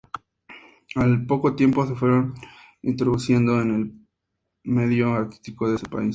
[0.95, 2.33] Al poco tiempo se fueron
[2.81, 3.93] introduciendo en el
[4.63, 6.09] medio artístico de ese país.